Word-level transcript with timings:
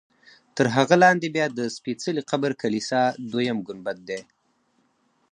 تر 0.55 0.65
هغه 0.75 0.95
لاندې 1.03 1.27
بیا 1.35 1.45
د 1.51 1.59
سپېڅلي 1.75 2.21
قبر 2.31 2.51
کلیسا 2.61 3.01
دویم 3.31 3.57
ګنبد 3.67 3.97
دی. 4.09 4.21